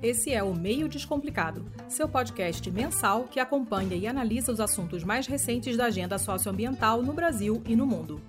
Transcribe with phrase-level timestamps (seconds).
[0.00, 5.26] Esse é o Meio Descomplicado, seu podcast mensal que acompanha e analisa os assuntos mais
[5.26, 8.20] recentes da agenda socioambiental no Brasil e no mundo.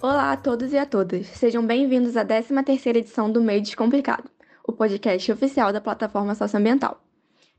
[0.00, 1.26] Olá a todos e a todas.
[1.26, 4.30] Sejam bem-vindos à 13ª edição do Meio Descomplicado,
[4.64, 7.02] o podcast oficial da plataforma socioambiental.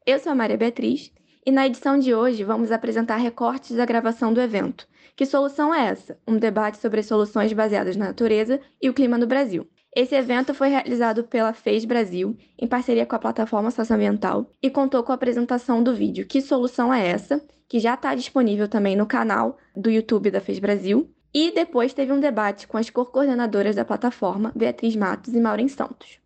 [0.05, 1.11] Eu sou a Maria Beatriz
[1.45, 4.87] e na edição de hoje vamos apresentar recortes da gravação do evento.
[5.15, 6.17] Que solução é essa?
[6.27, 9.67] Um debate sobre soluções baseadas na natureza e o clima no Brasil.
[9.93, 15.03] Esse evento foi realizado pela FES Brasil, em parceria com a plataforma socioambiental, e contou
[15.03, 19.05] com a apresentação do vídeo Que Solução é Essa?, que já está disponível também no
[19.05, 21.09] canal do YouTube da FES Brasil.
[21.33, 26.20] E depois teve um debate com as coordenadoras da plataforma, Beatriz Matos e Maureen Santos.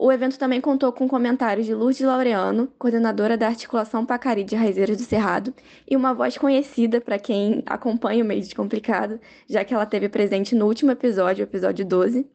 [0.00, 4.96] O evento também contou com comentários de Lourdes Laureano, coordenadora da articulação Pacari de Raizeiras
[4.96, 5.52] do Cerrado,
[5.90, 10.54] e uma voz conhecida para quem acompanha o Meio Descomplicado, já que ela teve presente
[10.54, 12.30] no último episódio, episódio 12,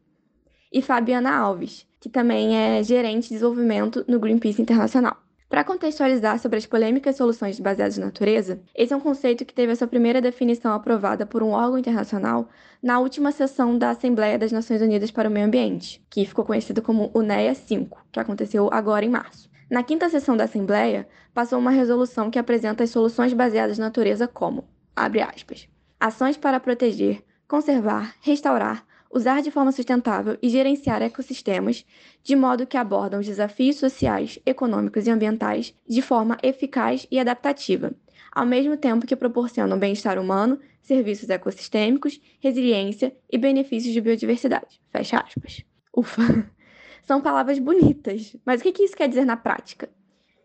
[0.74, 5.23] e Fabiana Alves, que também é gerente de desenvolvimento no Greenpeace Internacional.
[5.54, 9.72] Para contextualizar sobre as polêmicas soluções baseadas na natureza, esse é um conceito que teve
[9.72, 12.50] a sua primeira definição aprovada por um órgão internacional
[12.82, 16.82] na última sessão da Assembleia das Nações Unidas para o Meio Ambiente, que ficou conhecido
[16.82, 19.48] como UNEA 5, que aconteceu agora em março.
[19.70, 24.28] Na quinta sessão da Assembleia, passou uma resolução que apresenta as soluções baseadas na natureza
[24.28, 24.64] como,
[24.96, 28.84] abre aspas, ações para proteger, conservar, restaurar,
[29.14, 31.86] usar de forma sustentável e gerenciar ecossistemas
[32.24, 37.94] de modo que abordam os desafios sociais, econômicos e ambientais de forma eficaz e adaptativa,
[38.32, 44.82] ao mesmo tempo que proporcionam bem-estar humano, serviços ecossistêmicos, resiliência e benefícios de biodiversidade.
[44.92, 45.64] Fecha aspas.
[45.96, 46.52] Ufa!
[47.06, 49.90] São palavras bonitas, mas o que isso quer dizer na prática?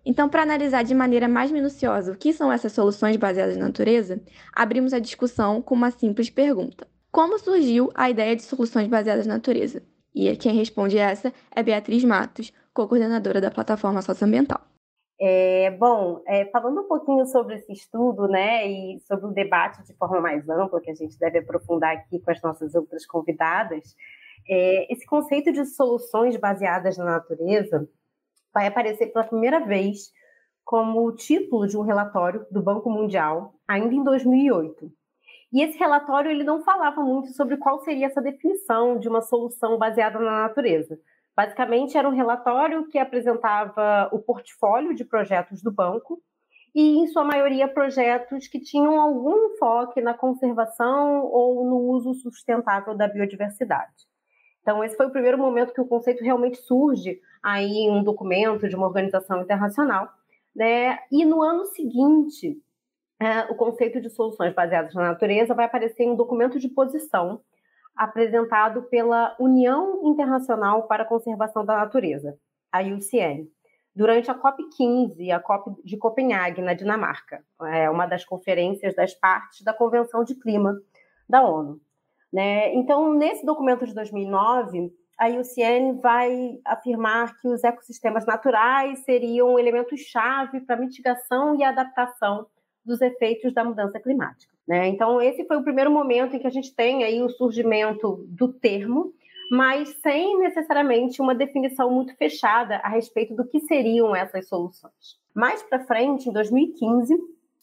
[0.05, 4.21] Então, para analisar de maneira mais minuciosa o que são essas soluções baseadas na natureza,
[4.53, 9.35] abrimos a discussão com uma simples pergunta: como surgiu a ideia de soluções baseadas na
[9.35, 9.83] natureza?
[10.15, 14.61] E quem responde essa é Beatriz Matos, co-coordenadora da plataforma socioambiental.
[15.21, 19.93] É, bom, é, falando um pouquinho sobre esse estudo, né, e sobre o debate de
[19.95, 23.97] forma mais ampla, que a gente deve aprofundar aqui com as nossas outras convidadas,
[24.49, 27.89] é, esse conceito de soluções baseadas na natureza
[28.55, 30.13] vai aparecer pela primeira vez
[30.65, 34.93] como título de um relatório do Banco Mundial, ainda em 2008.
[35.53, 39.79] E esse relatório ele não falava muito sobre qual seria essa definição de uma solução
[39.79, 40.99] baseada na natureza.
[41.35, 46.21] Basicamente, era um relatório que apresentava o portfólio de projetos do banco
[46.75, 52.95] e, em sua maioria, projetos que tinham algum enfoque na conservação ou no uso sustentável
[52.95, 54.09] da biodiversidade.
[54.61, 58.69] Então, esse foi o primeiro momento que o conceito realmente surge aí em um documento
[58.69, 60.09] de uma organização internacional.
[60.55, 60.99] Né?
[61.11, 62.61] E no ano seguinte,
[63.51, 67.41] o conceito de soluções baseadas na natureza vai aparecer em um documento de posição
[67.97, 72.39] apresentado pela União Internacional para a Conservação da Natureza,
[72.71, 73.49] a IUCN,
[73.99, 79.63] durante a COP15, a COP de Copenhague, na Dinamarca, é uma das conferências das partes
[79.63, 80.81] da Convenção de Clima
[81.29, 81.81] da ONU.
[82.33, 82.73] Né?
[82.75, 90.61] Então, nesse documento de 2009, a IUCN vai afirmar que os ecossistemas naturais seriam elementos-chave
[90.61, 92.47] para mitigação e adaptação
[92.89, 94.53] dos efeitos da mudança climática.
[94.67, 94.89] Né?
[94.89, 98.53] Então, esse foi o primeiro momento em que a gente tem aí o surgimento do
[98.53, 99.13] termo,
[99.51, 104.93] mas sem necessariamente uma definição muito fechada a respeito do que seriam essas soluções.
[105.35, 107.15] Mais para frente, em 2015,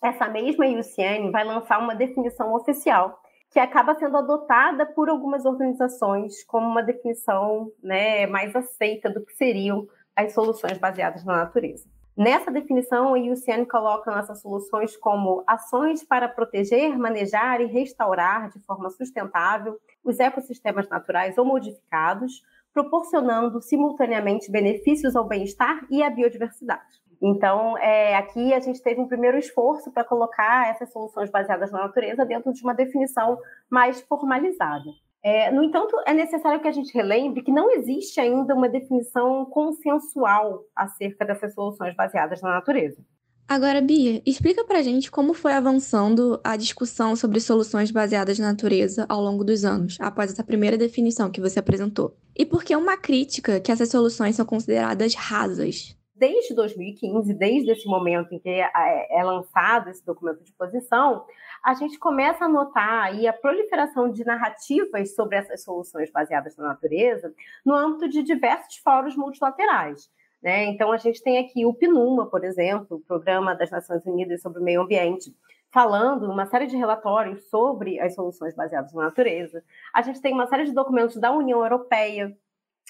[0.02, 3.20] essa mesma IUCN vai lançar uma definição oficial
[3.52, 9.34] que acaba sendo adotada por algumas organizações como uma definição né, mais aceita do que
[9.34, 11.88] seriam as soluções baseadas na natureza.
[12.18, 18.60] Nessa definição, a IUCN coloca nossas soluções como ações para proteger, manejar e restaurar de
[18.62, 22.42] forma sustentável os ecossistemas naturais ou modificados,
[22.74, 27.04] proporcionando simultaneamente benefícios ao bem-estar e à biodiversidade.
[27.22, 31.80] Então, é, aqui a gente teve um primeiro esforço para colocar essas soluções baseadas na
[31.80, 33.38] natureza dentro de uma definição
[33.70, 34.90] mais formalizada.
[35.26, 39.44] É, no entanto, é necessário que a gente relembre que não existe ainda uma definição
[39.46, 43.04] consensual acerca dessas soluções baseadas na natureza.
[43.48, 49.08] Agora, Bia, explica pra gente como foi avançando a discussão sobre soluções baseadas na natureza
[49.10, 52.16] ao longo dos anos, após essa primeira definição que você apresentou.
[52.36, 55.98] E por que uma crítica que essas soluções são consideradas rasas?
[56.16, 58.70] Desde 2015, desde esse momento em que é,
[59.10, 61.26] é lançado esse documento de posição,
[61.66, 66.68] a gente começa a notar aí a proliferação de narrativas sobre essas soluções baseadas na
[66.68, 67.34] natureza
[67.66, 70.08] no âmbito de diversos fóruns multilaterais.
[70.44, 70.66] Né?
[70.66, 74.62] Então, a gente tem aqui o PNUMA, por exemplo, o Programa das Nações Unidas sobre
[74.62, 75.36] o Meio Ambiente,
[75.72, 79.64] falando uma série de relatórios sobre as soluções baseadas na natureza.
[79.92, 82.38] A gente tem uma série de documentos da União Europeia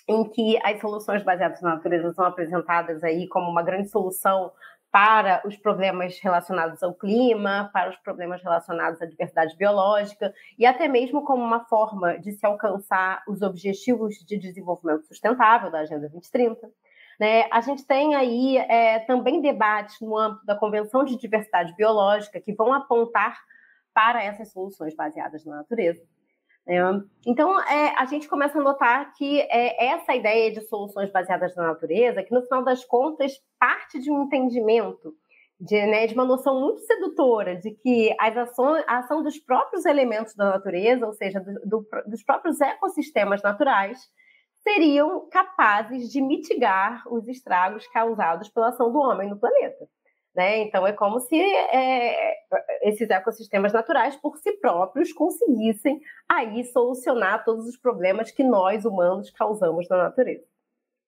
[0.05, 4.51] em que as soluções baseadas na natureza são apresentadas aí como uma grande solução
[4.95, 10.87] para os problemas relacionados ao clima, para os problemas relacionados à diversidade biológica e até
[10.87, 16.71] mesmo como uma forma de se alcançar os objetivos de desenvolvimento sustentável da Agenda 2030.
[17.19, 17.45] Né?
[17.51, 22.53] A gente tem aí é, também debates no âmbito da Convenção de Diversidade Biológica que
[22.53, 23.37] vão apontar
[23.93, 26.01] para essas soluções baseadas na natureza.
[26.67, 26.79] É,
[27.27, 31.67] então, é, a gente começa a notar que é, essa ideia de soluções baseadas na
[31.67, 35.13] natureza, que no final das contas parte de um entendimento,
[35.59, 39.85] de, né, de uma noção muito sedutora de que as ações, a ação dos próprios
[39.85, 43.99] elementos da natureza, ou seja, do, do, dos próprios ecossistemas naturais,
[44.63, 49.87] seriam capazes de mitigar os estragos causados pela ação do homem no planeta.
[50.35, 50.59] Né?
[50.63, 52.35] Então, é como se é,
[52.81, 59.31] esses ecossistemas naturais, por si próprios, conseguissem aí solucionar todos os problemas que nós, humanos,
[59.31, 60.43] causamos na natureza.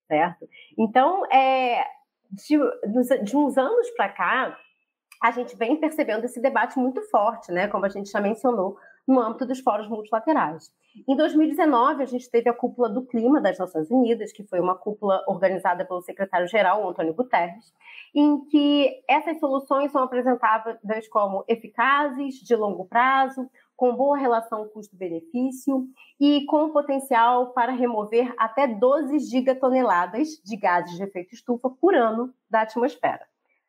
[0.08, 0.48] Certo?
[0.78, 1.84] Então, é,
[2.32, 2.58] de,
[3.24, 4.58] de uns anos para cá,
[5.22, 7.68] a gente vem percebendo esse debate muito forte, né?
[7.68, 8.78] como a gente já mencionou,
[9.08, 10.70] no âmbito dos fóruns multilaterais.
[11.08, 14.76] Em 2019, a gente teve a cúpula do clima das Nações Unidas, que foi uma
[14.76, 17.74] cúpula organizada pelo secretário-geral, Antônio Guterres,
[18.14, 25.88] em que essas soluções são apresentadas como eficazes, de longo prazo, com boa relação custo-benefício
[26.20, 32.34] e com potencial para remover até 12 gigatoneladas de gases de efeito estufa por ano
[32.50, 33.26] da atmosfera,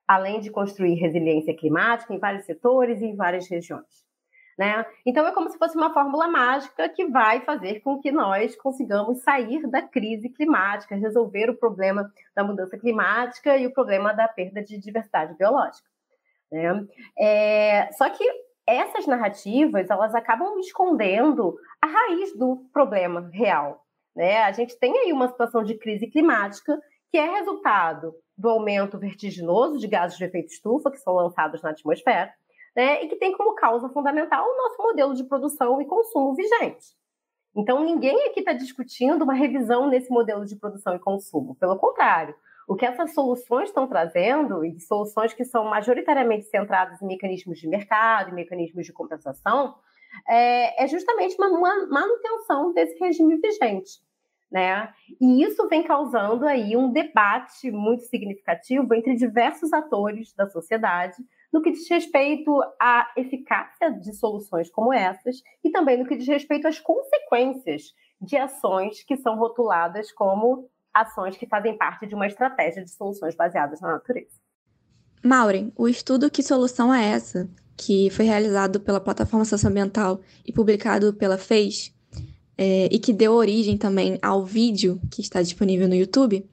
[0.07, 4.08] além de construir resiliência climática em vários setores e em várias regiões.
[4.59, 4.85] Né?
[5.07, 9.23] Então é como se fosse uma fórmula mágica que vai fazer com que nós consigamos
[9.23, 14.61] sair da crise climática, resolver o problema da mudança climática e o problema da perda
[14.61, 15.89] de diversidade biológica.
[16.51, 16.85] Né?
[17.17, 18.25] É, só que
[18.67, 23.87] essas narrativas elas acabam escondendo a raiz do problema real.
[24.17, 24.39] Né?
[24.43, 26.77] A gente tem aí uma situação de crise climática
[27.13, 31.71] que é resultado do aumento vertiginoso de gases de efeito estufa que são lançados na
[31.71, 32.33] atmosfera
[32.79, 36.97] né, e que tem como causa fundamental o nosso modelo de produção e consumo vigente.
[37.57, 41.57] Então, ninguém aqui está discutindo uma revisão nesse modelo de produção e consumo.
[41.57, 42.37] Pelo contrário,
[42.69, 47.67] o que essas soluções estão trazendo, e soluções que são majoritariamente centradas em mecanismos de
[47.67, 49.75] mercado, em mecanismos de compensação,
[50.29, 51.51] é, é justamente uma
[51.89, 53.91] manutenção desse regime vigente.
[54.53, 54.89] Né?
[55.21, 61.17] E isso vem causando aí um debate muito significativo entre diversos atores da sociedade
[61.53, 66.27] no que diz respeito à eficácia de soluções como essas e também no que diz
[66.27, 72.27] respeito às consequências de ações que são rotuladas como ações que fazem parte de uma
[72.27, 74.41] estratégia de soluções baseadas na natureza.
[75.25, 77.49] Maureen, o estudo Que Solução é Essa?
[77.79, 81.95] que foi realizado pela plataforma socioambiental e publicado pela FEIS,
[82.59, 86.45] é, e que deu origem também ao vídeo que está disponível no YouTube,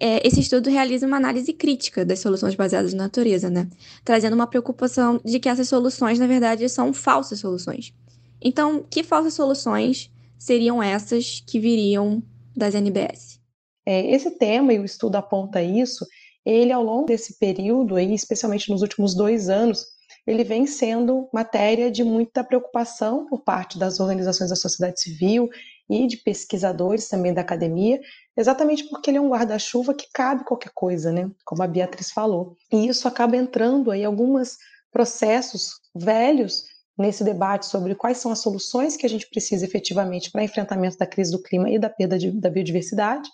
[0.00, 3.68] é, esse estudo realiza uma análise crítica das soluções baseadas na natureza, né?
[4.04, 7.92] Trazendo uma preocupação de que essas soluções, na verdade, são falsas soluções.
[8.40, 12.22] Então, que falsas soluções seriam essas que viriam
[12.56, 13.40] das NBS?
[13.84, 16.06] É, esse tema e o estudo aponta isso.
[16.44, 19.84] Ele, ao longo desse período, aí, especialmente nos últimos dois anos,
[20.26, 25.48] ele vem sendo matéria de muita preocupação por parte das organizações da sociedade civil
[25.88, 27.98] e de pesquisadores também da academia,
[28.38, 31.28] exatamente porque ele é um guarda-chuva que cabe qualquer coisa, né?
[31.44, 32.56] Como a Beatriz falou.
[32.72, 34.56] E isso acaba entrando aí alguns
[34.92, 36.64] processos velhos
[36.96, 41.06] nesse debate sobre quais são as soluções que a gente precisa efetivamente para enfrentamento da
[41.06, 43.28] crise do clima e da perda de, da biodiversidade,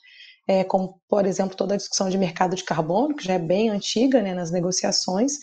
[0.48, 3.70] é, como, por exemplo, toda a discussão de mercado de carbono, que já é bem
[3.70, 5.38] antiga né, nas negociações,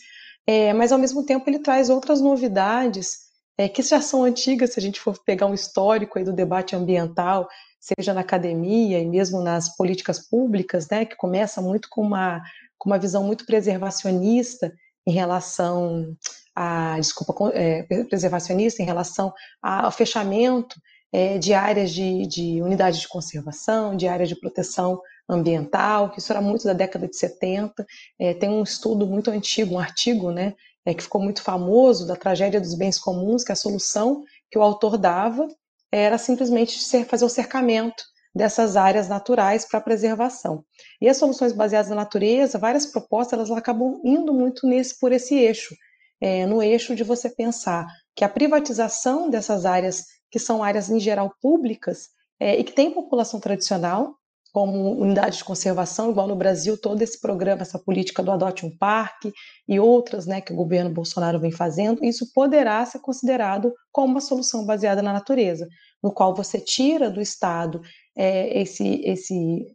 [0.45, 4.79] é, mas ao mesmo tempo ele traz outras novidades é, que já são antigas, se
[4.79, 7.47] a gente for pegar um histórico aí do debate ambiental,
[7.79, 12.41] seja na academia e mesmo nas políticas públicas, né, que começa muito com uma,
[12.77, 14.71] com uma visão muito preservacionista
[15.05, 16.15] em relação
[16.55, 20.75] a, desculpa, é, preservacionista em relação ao fechamento
[21.11, 26.31] é, de áreas de, de unidades de conservação, de áreas de proteção ambiental, que isso
[26.31, 27.85] era muito da década de 70.
[28.19, 30.53] É, tem um estudo muito antigo, um artigo, né,
[30.85, 34.61] é, que ficou muito famoso da tragédia dos bens comuns, que a solução que o
[34.61, 35.47] autor dava
[35.91, 40.63] era simplesmente fazer o cercamento dessas áreas naturais para preservação.
[41.01, 45.35] E as soluções baseadas na natureza, várias propostas, elas acabam indo muito nesse por esse
[45.35, 45.75] eixo,
[46.19, 47.85] é, no eixo de você pensar
[48.15, 52.09] que a privatização dessas áreas, que são áreas em geral públicas
[52.39, 54.15] é, e que têm população tradicional,
[54.51, 58.77] como unidade de conservação, igual no Brasil, todo esse programa, essa política do Adote um
[58.77, 59.31] Parque
[59.67, 64.21] e outras né, que o governo Bolsonaro vem fazendo, isso poderá ser considerado como uma
[64.21, 65.67] solução baseada na natureza,
[66.03, 67.81] no qual você tira do Estado
[68.15, 69.65] é, esse, esse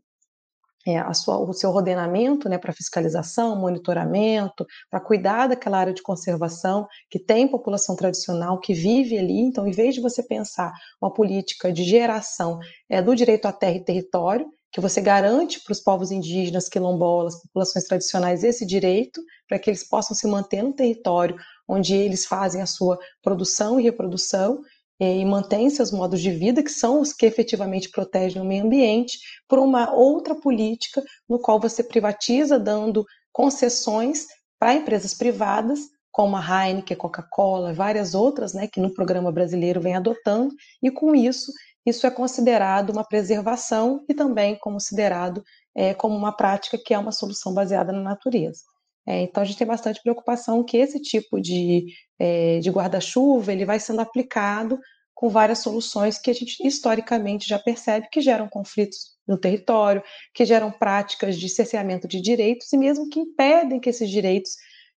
[0.86, 6.86] é, sua, o seu ordenamento né, para fiscalização, monitoramento, para cuidar daquela área de conservação
[7.10, 9.40] que tem população tradicional que vive ali.
[9.40, 13.76] Então, em vez de você pensar uma política de geração é, do direito à terra
[13.76, 19.58] e território, que você garante para os povos indígenas, quilombolas, populações tradicionais esse direito, para
[19.58, 21.34] que eles possam se manter no território
[21.66, 24.60] onde eles fazem a sua produção e reprodução,
[25.00, 29.18] e mantém seus modos de vida, que são os que efetivamente protegem o meio ambiente,
[29.48, 33.02] por uma outra política no qual você privatiza dando
[33.32, 34.26] concessões
[34.58, 35.80] para empresas privadas,
[36.12, 41.14] como a Heineken, Coca-Cola, várias outras, né, que no programa brasileiro vem adotando, e com
[41.14, 41.50] isso,
[41.86, 45.42] isso é considerado uma preservação e também considerado
[45.74, 48.62] é, como uma prática que é uma solução baseada na natureza.
[49.06, 51.86] É, então a gente tem bastante preocupação que esse tipo de,
[52.18, 54.80] é, de guarda-chuva ele vai sendo aplicado
[55.14, 60.02] com várias soluções que a gente historicamente já percebe que geram conflitos no território,
[60.34, 64.50] que geram práticas de cerceamento de direitos e mesmo que impedem que esses direitos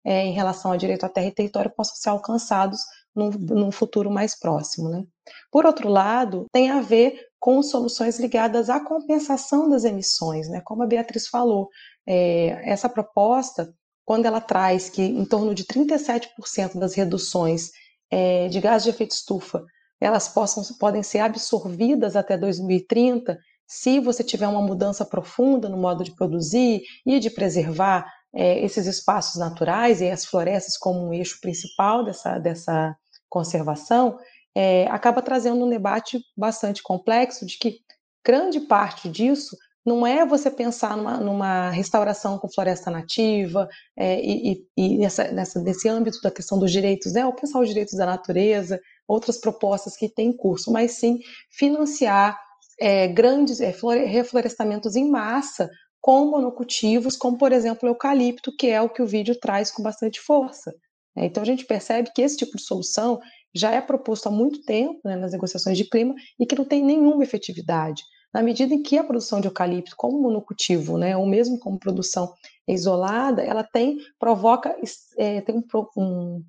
[0.04, 2.80] é, em relação ao direito à terra e território possam ser alcançados
[3.16, 4.90] num, num futuro mais próximo.
[4.90, 5.04] Né?
[5.52, 10.62] Por outro lado, tem a ver com soluções ligadas à compensação das emissões, né?
[10.64, 11.70] como a Beatriz falou.
[12.08, 13.74] É, essa proposta
[14.06, 17.70] quando ela traz que em torno de 37% das reduções
[18.10, 19.64] é, de gás de efeito estufa
[20.00, 23.38] elas possam, podem ser absorvidas até 2030
[23.68, 28.86] se você tiver uma mudança profunda no modo de produzir e de preservar é, esses
[28.86, 32.96] espaços naturais e as florestas como um eixo principal dessa, dessa
[33.28, 34.18] conservação,
[34.56, 37.80] é, acaba trazendo um debate bastante complexo de que
[38.26, 39.56] grande parte disso
[39.86, 43.68] não é você pensar numa, numa restauração com floresta nativa
[43.98, 47.68] é, e, e nessa, nessa, nesse âmbito da questão dos direitos, né, ou pensar os
[47.68, 51.20] direitos da natureza, outras propostas que têm curso, mas sim
[51.50, 52.40] financiar
[52.80, 53.74] é, grandes é,
[54.06, 55.70] reflorestamentos em massa
[56.02, 59.84] com monocultivos, como por exemplo o eucalipto, que é o que o vídeo traz com
[59.84, 60.74] bastante força.
[61.16, 63.20] É, então a gente percebe que esse tipo de solução
[63.54, 66.84] já é proposto há muito tempo né, nas negociações de clima e que não tem
[66.84, 68.04] nenhuma efetividade
[68.34, 72.32] na medida em que a produção de eucalipto como monocultivo, né, ou mesmo como produção
[72.68, 74.76] isolada, ela tem provoca
[75.18, 75.64] é, tem um,
[75.98, 76.44] um,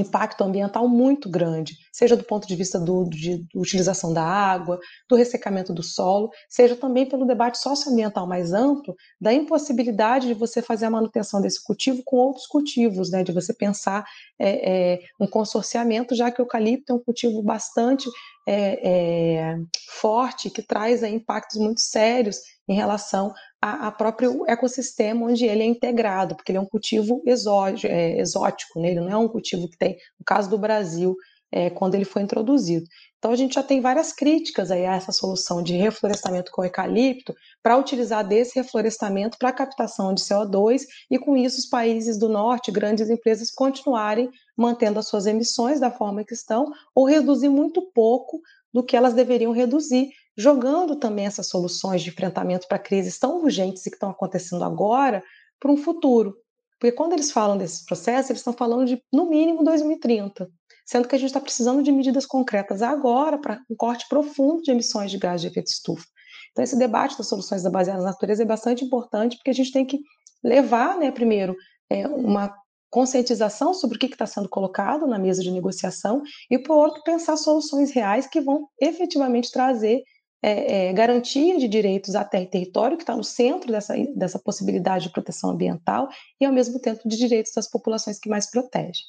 [0.00, 4.78] impacto ambiental muito grande, seja do ponto de vista do, de, utilização da água,
[5.08, 10.62] do ressecamento do solo, seja também pelo debate socioambiental mais amplo da impossibilidade de você
[10.62, 14.04] fazer a manutenção desse cultivo com outros cultivos, né, de você pensar
[14.38, 18.08] é, é, um consorciamento, já que o eucalipto é um cultivo bastante
[18.46, 19.58] é, é
[19.90, 22.38] forte, que traz aí, impactos muito sérios
[22.68, 27.22] em relação a, a próprio ecossistema onde ele é integrado, porque ele é um cultivo
[27.26, 28.90] exótico, é, exótico né?
[28.90, 31.16] ele não é um cultivo que tem, no caso do Brasil,
[31.50, 32.86] é, quando ele foi introduzido.
[33.18, 37.34] Então a gente já tem várias críticas aí a essa solução de reflorestamento com eucalipto
[37.62, 42.70] para utilizar desse reflorestamento para captação de CO2 e com isso os países do norte,
[42.70, 48.40] grandes empresas continuarem mantendo as suas emissões da forma que estão ou reduzir muito pouco
[48.72, 53.84] do que elas deveriam reduzir, jogando também essas soluções de enfrentamento para crises tão urgentes
[53.84, 55.20] e que estão acontecendo agora
[55.58, 56.36] para um futuro.
[56.78, 60.48] Porque quando eles falam desses processos, eles estão falando de, no mínimo, 2030,
[60.86, 64.70] sendo que a gente está precisando de medidas concretas agora para um corte profundo de
[64.70, 66.06] emissões de gás de efeito estufa.
[66.52, 69.84] Então, esse debate das soluções baseadas na natureza é bastante importante, porque a gente tem
[69.84, 69.98] que
[70.42, 71.56] levar, né, primeiro,
[71.90, 72.54] é, uma
[72.88, 77.36] conscientização sobre o que está sendo colocado na mesa de negociação e, por outro, pensar
[77.36, 80.02] soluções reais que vão efetivamente trazer
[80.42, 84.38] é, é, garantia de direitos à terra e território, que está no centro dessa, dessa
[84.38, 86.08] possibilidade de proteção ambiental,
[86.40, 89.04] e ao mesmo tempo de direitos das populações que mais protegem.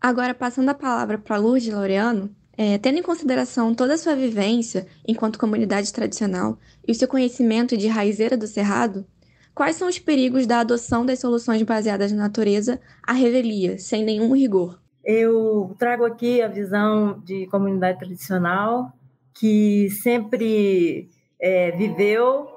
[0.00, 4.86] Agora, passando a palavra para Lourdes Laureano, é, tendo em consideração toda a sua vivência
[5.06, 9.06] enquanto comunidade tradicional e o seu conhecimento de raizeira do Cerrado,
[9.54, 14.34] quais são os perigos da adoção das soluções baseadas na natureza à revelia, sem nenhum
[14.34, 14.80] rigor?
[15.04, 18.92] Eu trago aqui a visão de comunidade tradicional
[19.38, 22.48] que sempre é, viveu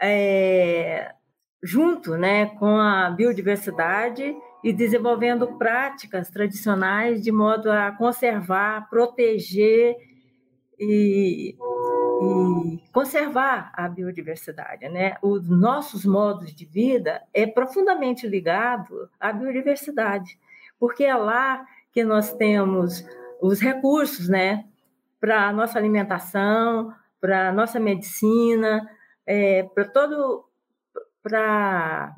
[0.00, 1.12] é,
[1.62, 9.96] junto né, com a biodiversidade e desenvolvendo práticas tradicionais de modo a conservar, proteger
[10.78, 14.88] e, e conservar a biodiversidade.
[14.88, 15.16] Né?
[15.22, 20.38] Os nossos modos de vida é profundamente ligado à biodiversidade,
[20.78, 23.04] porque é lá que nós temos
[23.40, 24.64] os recursos, né?
[25.20, 28.88] Para a nossa alimentação, para a nossa medicina,
[29.26, 30.44] é, para todo
[31.22, 32.14] para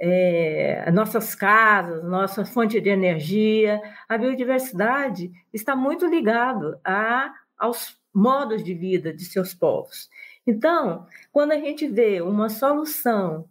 [0.00, 3.80] é, nossas casas, nossa fonte de energia.
[4.08, 10.08] A biodiversidade está muito ligado a, aos modos de vida de seus povos.
[10.46, 13.48] Então, quando a gente vê uma solução,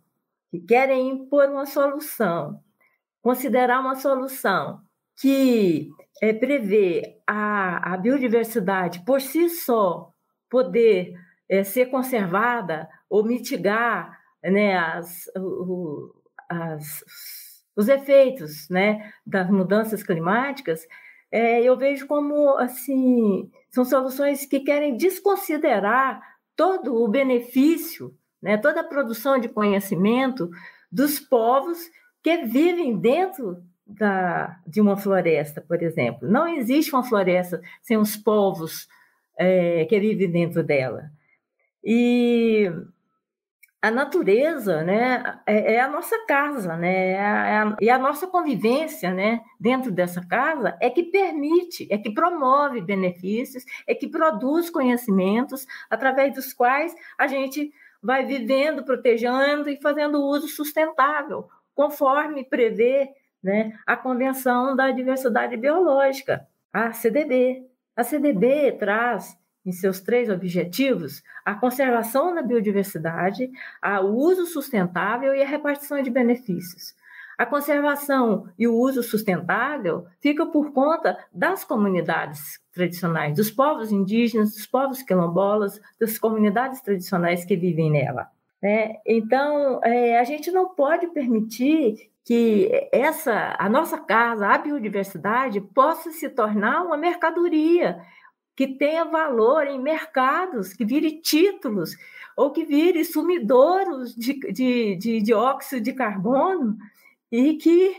[0.50, 2.62] que querem impor uma solução,
[3.22, 4.82] considerar uma solução
[5.20, 5.90] que
[6.22, 10.12] é, prevê a, a biodiversidade por si só
[10.50, 11.14] poder
[11.50, 16.14] é, ser conservada ou mitigar né, as, o,
[16.50, 17.04] as,
[17.76, 20.88] os efeitos né, das mudanças climáticas,
[21.32, 26.22] é, eu vejo como assim são soluções que querem desconsiderar
[26.56, 30.50] todo o benefício, né, toda a produção de conhecimento
[30.92, 31.78] dos povos
[32.24, 36.30] que vivem dentro da, de uma floresta, por exemplo.
[36.30, 38.88] Não existe uma floresta sem os povos
[39.38, 41.10] é, que vivem dentro dela.
[41.84, 42.70] E
[43.82, 49.14] a natureza, né, é, é, a nossa casa, né, é a, e a nossa convivência,
[49.14, 55.66] né, dentro dessa casa é que permite, é que promove benefícios, é que produz conhecimentos
[55.90, 63.10] através dos quais a gente vai vivendo, protegendo e fazendo uso sustentável, conforme prevê,
[63.48, 67.66] né, a Convenção da Diversidade Biológica, a CDB.
[67.96, 73.50] A CDB traz em seus três objetivos a conservação da biodiversidade,
[74.04, 76.94] o uso sustentável e a repartição de benefícios.
[77.38, 84.54] A conservação e o uso sustentável fica por conta das comunidades tradicionais, dos povos indígenas,
[84.54, 88.28] dos povos quilombolas, das comunidades tradicionais que vivem nela.
[88.62, 88.96] Né?
[89.06, 96.12] Então, é, a gente não pode permitir que essa, a nossa casa, a biodiversidade, possa
[96.12, 98.02] se tornar uma mercadoria
[98.54, 101.96] que tenha valor em mercados, que vire títulos,
[102.36, 106.78] ou que vire sumidouros de, de, de dióxido de carbono
[107.32, 107.96] e que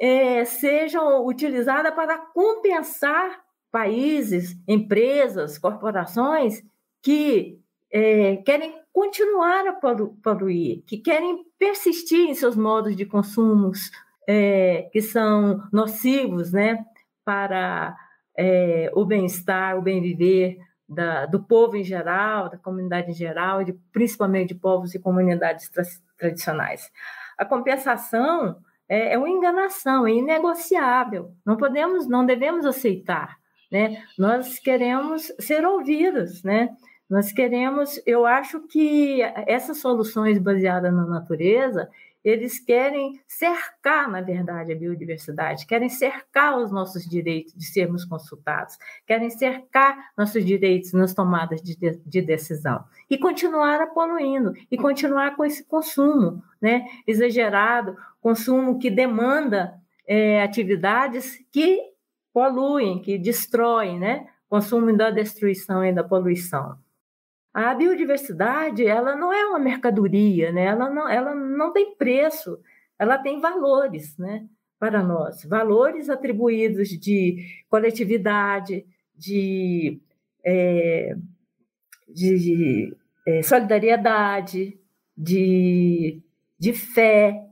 [0.00, 6.62] é, sejam utilizadas para compensar países, empresas, corporações
[7.02, 7.60] que
[7.92, 9.74] é, querem continuar a
[10.22, 13.90] poluir, que querem persistir em seus modos de consumos
[14.26, 16.82] é, que são nocivos né,
[17.22, 17.94] para
[18.34, 20.56] é, o bem-estar, o bem-viver
[21.30, 25.82] do povo em geral, da comunidade em geral, de, principalmente de povos e comunidades tra
[26.16, 26.90] tradicionais.
[27.36, 28.56] A compensação
[28.88, 31.32] é, é uma enganação, é inegociável.
[31.44, 33.36] Não podemos, não devemos aceitar.
[33.70, 34.02] Né?
[34.16, 36.70] Nós queremos ser ouvidos, né?
[37.08, 41.88] Nós queremos, eu acho que essas soluções baseadas na natureza,
[42.24, 48.76] eles querem cercar, na verdade, a biodiversidade, querem cercar os nossos direitos de sermos consultados,
[49.06, 55.44] querem cercar nossos direitos nas tomadas de, de decisão e continuar poluindo e continuar com
[55.44, 61.80] esse consumo né, exagerado, consumo que demanda é, atividades que
[62.32, 64.26] poluem, que destroem, né?
[64.48, 66.76] consumo da destruição e da poluição.
[67.56, 70.66] A biodiversidade, ela não é uma mercadoria, né?
[70.66, 72.60] ela, não, ela não tem preço,
[72.98, 74.46] ela tem valores né?
[74.78, 78.84] para nós, valores atribuídos de coletividade,
[79.16, 79.98] de,
[80.44, 81.16] é,
[82.06, 82.94] de,
[83.26, 84.78] é, solidariedade,
[85.16, 86.20] de,
[86.58, 87.42] de fé,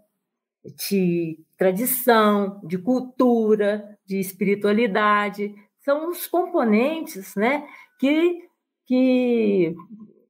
[0.91, 7.67] de tradição, de cultura, de espiritualidade, são os componentes né,
[7.99, 8.45] que
[8.87, 9.75] que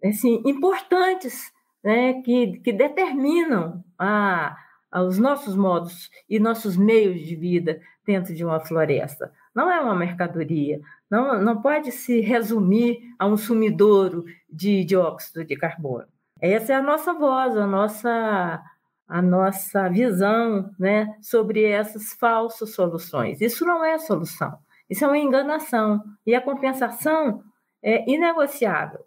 [0.09, 4.57] assim, importantes, né, que, que determinam a,
[4.91, 9.33] a, os nossos modos e nossos meios de vida dentro de uma floresta.
[9.55, 15.57] Não é uma mercadoria, não, não pode se resumir a um sumidouro de dióxido de
[15.57, 16.07] carbono.
[16.41, 18.63] Essa é a nossa voz, a nossa,
[19.09, 23.41] a nossa visão né, sobre essas falsas soluções.
[23.41, 24.59] Isso não é solução,
[24.91, 26.03] isso é uma enganação.
[26.27, 27.43] E a compensação
[27.85, 29.05] é inegociável.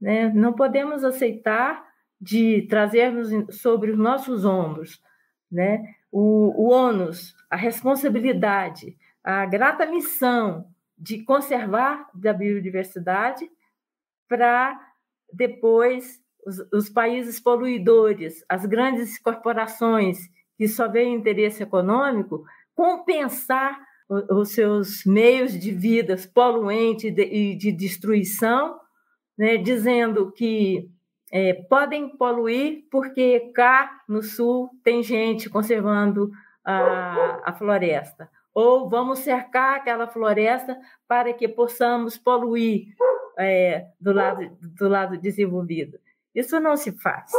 [0.00, 0.30] Né?
[0.30, 1.86] Não podemos aceitar
[2.20, 3.28] de trazermos
[3.60, 5.00] sobre os nossos ombros
[5.54, 5.94] né?
[6.10, 13.48] o, o ônus, a responsabilidade, a grata missão de conservar a biodiversidade
[14.28, 14.78] para
[15.32, 20.18] depois os, os, países poluidores, as grandes corporações
[20.56, 28.78] que só veem interesse econômico, compensar os seus meios de vida poluentes e de destruição,
[29.36, 30.90] né, dizendo que
[31.32, 36.30] é, podem poluir porque cá no sul tem gente conservando
[36.64, 38.30] a, a floresta.
[38.54, 42.94] Ou vamos cercar aquela floresta para que possamos poluir
[43.36, 45.98] é, do, lado, do lado desenvolvido.
[46.32, 47.32] Isso não se faz.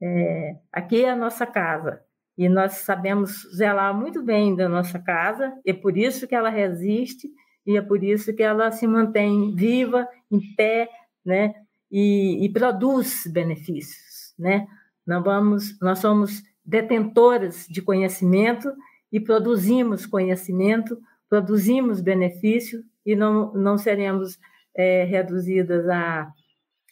[0.00, 2.02] É, aqui é a nossa casa
[2.36, 7.28] e nós sabemos zelar muito bem da nossa casa, é por isso que ela resiste
[7.66, 10.88] e é por isso que ela se mantém viva, em pé,
[11.24, 11.54] né?
[11.90, 14.66] E, e produz benefícios, né?
[15.06, 18.72] Nós vamos, nós somos detentoras de conhecimento
[19.10, 24.38] e produzimos conhecimento, produzimos benefício e não, não seremos
[24.74, 26.32] é, reduzidas a,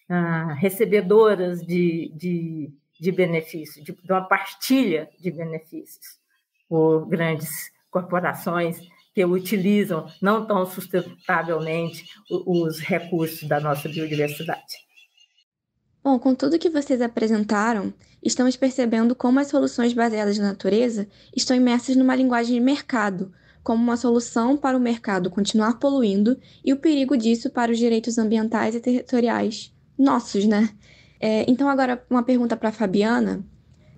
[0.09, 6.21] a recebedoras de, de, de benefício, de, de uma partilha de benefícios
[6.69, 8.79] por grandes corporações
[9.15, 14.89] que utilizam não tão sustentavelmente os recursos da nossa biodiversidade.
[16.03, 21.57] Bom, com tudo que vocês apresentaram, estamos percebendo como as soluções baseadas na natureza estão
[21.57, 23.33] imersas numa linguagem de mercado,
[23.63, 28.17] como uma solução para o mercado continuar poluindo e o perigo disso para os direitos
[28.17, 30.71] ambientais e territoriais nossos, né?
[31.20, 33.44] É, então, agora, uma pergunta para a Fabiana.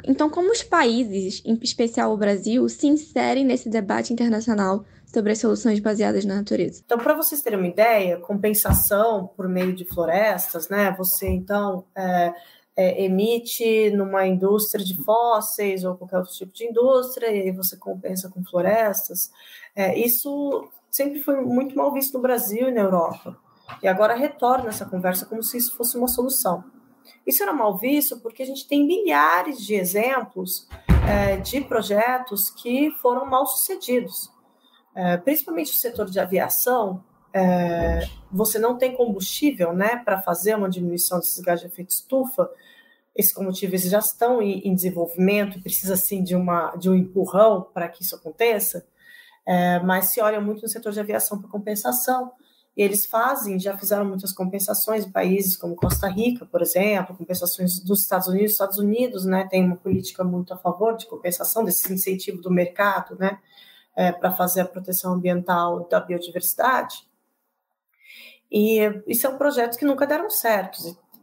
[0.04, 5.38] Então, como os países, em especial o Brasil, se inserem nesse debate internacional sobre as
[5.38, 6.82] soluções baseadas na natureza.
[6.84, 10.92] Então, para vocês terem uma ideia, compensação por meio de florestas, né?
[10.98, 12.34] Você então é,
[12.74, 17.76] é, emite numa indústria de fósseis ou qualquer outro tipo de indústria e aí você
[17.76, 19.30] compensa com florestas.
[19.76, 23.36] É, isso sempre foi muito mal visto no Brasil e na Europa.
[23.82, 26.64] E agora retorna essa conversa como se isso fosse uma solução.
[27.26, 30.68] Isso era mal visto porque a gente tem milhares de exemplos
[31.08, 34.30] é, de projetos que foram mal sucedidos.
[34.94, 40.68] É, principalmente o setor de aviação, é, você não tem combustível né, para fazer uma
[40.68, 42.50] diminuição desses gases de efeito estufa,
[43.14, 47.88] esses combustíveis já estão em, em desenvolvimento, precisa sim de, uma, de um empurrão para
[47.88, 48.86] que isso aconteça,
[49.46, 52.32] é, mas se olha muito no setor de aviação para compensação,
[52.76, 57.78] e eles fazem, já fizeram muitas compensações em países como Costa Rica, por exemplo, compensações
[57.80, 58.52] dos Estados Unidos.
[58.52, 63.16] Estados Unidos né, tem uma política muito a favor de compensação, desse incentivo do mercado,
[63.18, 63.38] né?
[63.96, 67.06] é, para fazer a proteção ambiental da biodiversidade.
[68.50, 70.78] E isso é um projeto que nunca deram certo.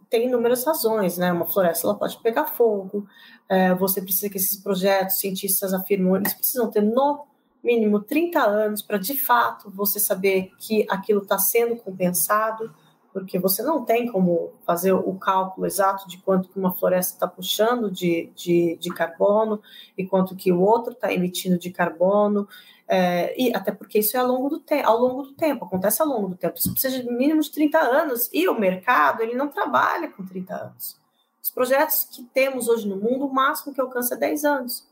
[0.10, 1.32] Tem inúmeras razões, né?
[1.32, 3.08] Uma floresta ela pode pegar fogo.
[3.48, 7.28] É, você precisa que esses projetos, cientistas afirmam, eles precisam ter no
[7.64, 12.74] mínimo 30 anos para de fato você saber que aquilo está sendo compensado
[13.12, 17.28] porque você não tem como fazer o cálculo exato de quanto que uma floresta está
[17.28, 19.62] puxando de, de, de, carbono
[19.98, 22.48] e quanto que o outro está emitindo de carbono,
[22.88, 26.08] é, e até porque isso é ao longo, do ao longo do tempo, acontece ao
[26.08, 26.58] longo do tempo.
[26.58, 30.56] Isso precisa de mínimo de 30 anos, e o mercado ele não trabalha com 30
[30.56, 31.00] anos.
[31.42, 34.88] Os projetos que temos hoje no mundo, o máximo que alcança é 10 anos.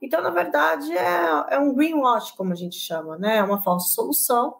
[0.00, 3.36] Então, na verdade, é, é um greenwash, como a gente chama, né?
[3.36, 4.56] É uma falsa solução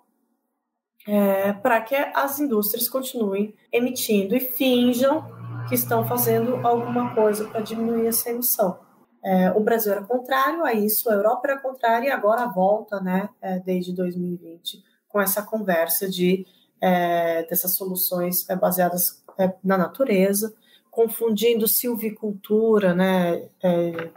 [1.07, 5.24] é, para que as indústrias continuem emitindo e finjam
[5.68, 8.79] que estão fazendo alguma coisa para diminuir essa emissão.
[9.22, 13.29] É, o Brasil era contrário a isso, a Europa era contrária e agora volta, né,
[13.40, 16.46] é, desde 2020, com essa conversa de
[16.81, 20.55] é, dessas soluções é, baseadas é, na natureza,
[21.00, 24.10] confundindo silvicultura, né, é,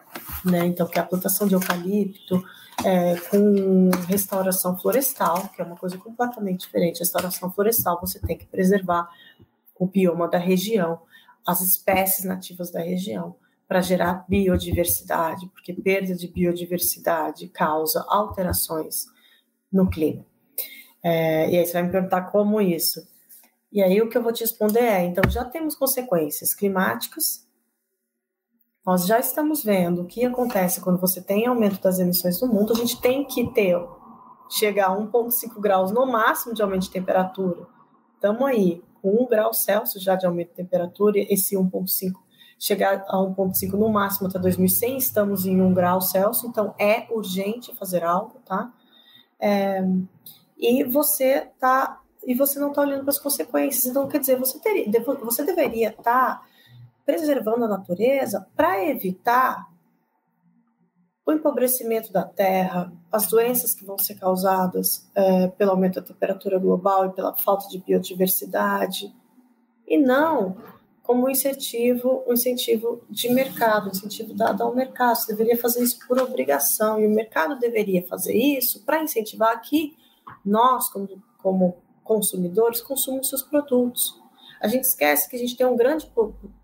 [0.43, 2.43] né, então que é a plantação de eucalipto,
[2.83, 6.99] é, com restauração florestal, que é uma coisa completamente diferente.
[6.99, 9.09] Restauração florestal, você tem que preservar
[9.79, 10.99] o bioma da região,
[11.47, 19.05] as espécies nativas da região, para gerar biodiversidade, porque perda de biodiversidade causa alterações
[19.71, 20.25] no clima.
[21.01, 23.07] É, e aí você vai me perguntar como isso.
[23.73, 27.43] E aí o que eu vou te responder é: então já temos consequências climáticas
[28.85, 32.73] nós já estamos vendo o que acontece quando você tem aumento das emissões no mundo.
[32.73, 33.77] A gente tem que ter,
[34.49, 37.65] chegar a 1,5 graus no máximo de aumento de temperatura.
[38.15, 42.11] Estamos aí, com 1 grau Celsius já de aumento de temperatura, esse 1,5
[42.59, 47.75] chegar a 1,5 no máximo até 2100, estamos em 1 grau Celsius, então é urgente
[47.75, 48.71] fazer algo, tá?
[49.37, 49.81] É,
[50.57, 53.85] e você tá e você não está olhando para as consequências.
[53.85, 54.85] Então, quer dizer, você, teria,
[55.21, 56.45] você deveria estar tá
[57.05, 59.67] preservando a natureza para evitar
[61.25, 66.59] o empobrecimento da terra, as doenças que vão ser causadas é, pelo aumento da temperatura
[66.59, 69.13] global e pela falta de biodiversidade,
[69.87, 70.57] e não
[71.01, 75.17] como um incentivo, um incentivo de mercado, um incentivo dado ao mercado.
[75.17, 79.95] Você deveria fazer isso por obrigação, e o mercado deveria fazer isso para incentivar que
[80.45, 84.21] nós, como, como consumidores, consumamos seus produtos.
[84.61, 86.09] A gente esquece que a gente tem um grande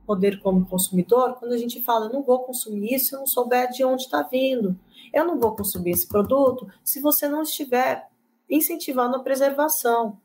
[0.06, 3.70] poder como consumidor quando a gente fala, não vou consumir isso se eu não souber
[3.70, 4.80] de onde está vindo.
[5.14, 8.08] Eu não vou consumir esse produto se você não estiver
[8.50, 10.18] incentivando a preservação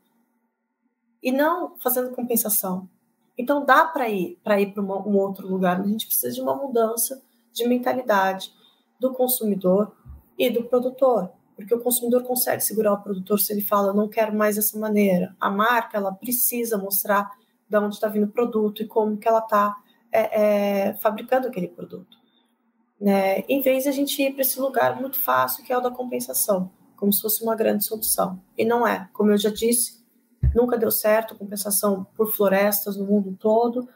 [1.21, 2.89] e não fazendo compensação.
[3.37, 6.55] Então dá para ir para ir para um outro lugar, a gente precisa de uma
[6.55, 8.53] mudança de mentalidade
[8.99, 9.95] do consumidor
[10.37, 14.35] e do produtor, porque o consumidor consegue segurar o produtor se ele fala não quero
[14.35, 15.35] mais dessa maneira.
[15.39, 17.31] A marca ela precisa mostrar
[17.67, 19.75] de onde está vindo o produto e como que ela está
[20.11, 20.41] é,
[20.89, 22.17] é, fabricando aquele produto.
[22.99, 23.39] Né?
[23.49, 25.91] Em vez de a gente ir para esse lugar muito fácil que é o da
[25.91, 28.41] compensação, como se fosse uma grande solução.
[28.57, 29.09] E não é.
[29.13, 30.03] Como eu já disse,
[30.53, 33.87] nunca deu certo compensação por florestas no mundo todo.